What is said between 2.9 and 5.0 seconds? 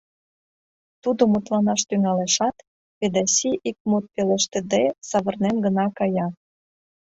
Ведаси ик мут пелештыде